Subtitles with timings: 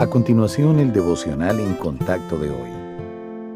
[0.00, 2.70] A continuación, el devocional en contacto de hoy.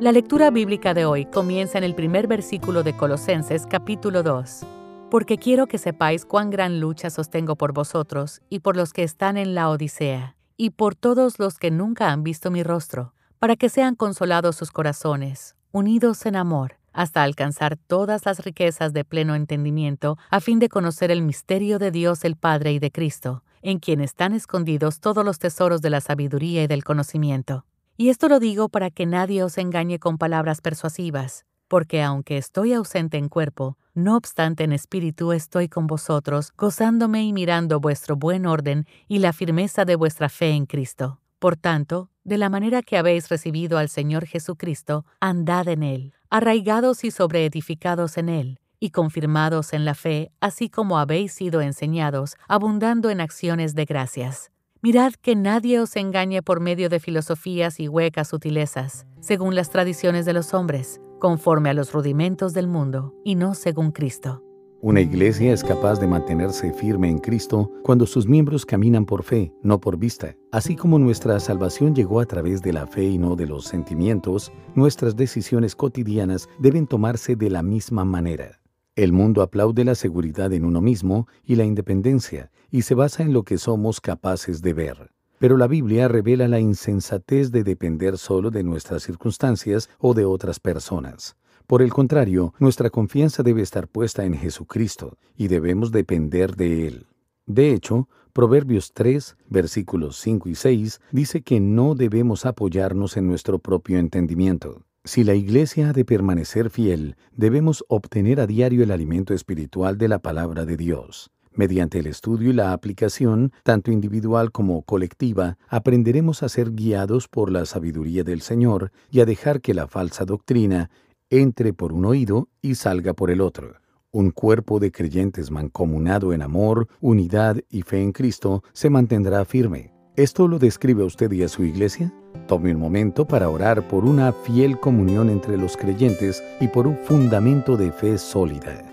[0.00, 4.66] La lectura bíblica de hoy comienza en el primer versículo de Colosenses capítulo 2.
[5.08, 9.36] Porque quiero que sepáis cuán gran lucha sostengo por vosotros y por los que están
[9.36, 13.68] en la Odisea, y por todos los que nunca han visto mi rostro, para que
[13.68, 20.18] sean consolados sus corazones, unidos en amor, hasta alcanzar todas las riquezas de pleno entendimiento,
[20.28, 24.00] a fin de conocer el misterio de Dios el Padre y de Cristo en quien
[24.00, 27.64] están escondidos todos los tesoros de la sabiduría y del conocimiento.
[27.96, 32.72] Y esto lo digo para que nadie os engañe con palabras persuasivas, porque aunque estoy
[32.72, 38.46] ausente en cuerpo, no obstante en espíritu estoy con vosotros, gozándome y mirando vuestro buen
[38.46, 41.20] orden y la firmeza de vuestra fe en Cristo.
[41.38, 47.04] Por tanto, de la manera que habéis recibido al Señor Jesucristo, andad en Él, arraigados
[47.04, 53.10] y sobreedificados en Él y confirmados en la fe, así como habéis sido enseñados, abundando
[53.10, 54.50] en acciones de gracias.
[54.80, 60.24] Mirad que nadie os engañe por medio de filosofías y huecas sutilezas, según las tradiciones
[60.24, 64.42] de los hombres, conforme a los rudimentos del mundo, y no según Cristo.
[64.80, 69.54] Una iglesia es capaz de mantenerse firme en Cristo cuando sus miembros caminan por fe,
[69.62, 70.34] no por vista.
[70.50, 74.50] Así como nuestra salvación llegó a través de la fe y no de los sentimientos,
[74.74, 78.58] nuestras decisiones cotidianas deben tomarse de la misma manera.
[78.94, 83.32] El mundo aplaude la seguridad en uno mismo y la independencia, y se basa en
[83.32, 85.12] lo que somos capaces de ver.
[85.38, 90.60] Pero la Biblia revela la insensatez de depender solo de nuestras circunstancias o de otras
[90.60, 91.36] personas.
[91.66, 97.06] Por el contrario, nuestra confianza debe estar puesta en Jesucristo y debemos depender de Él.
[97.46, 103.58] De hecho, Proverbios 3, versículos 5 y 6 dice que no debemos apoyarnos en nuestro
[103.58, 104.84] propio entendimiento.
[105.04, 110.06] Si la Iglesia ha de permanecer fiel, debemos obtener a diario el alimento espiritual de
[110.06, 111.32] la palabra de Dios.
[111.54, 117.50] Mediante el estudio y la aplicación, tanto individual como colectiva, aprenderemos a ser guiados por
[117.50, 120.88] la sabiduría del Señor y a dejar que la falsa doctrina
[121.30, 123.74] entre por un oído y salga por el otro.
[124.12, 129.92] Un cuerpo de creyentes mancomunado en amor, unidad y fe en Cristo se mantendrá firme.
[130.16, 132.12] ¿Esto lo describe a usted y a su iglesia?
[132.46, 136.98] Tome un momento para orar por una fiel comunión entre los creyentes y por un
[136.98, 138.91] fundamento de fe sólida.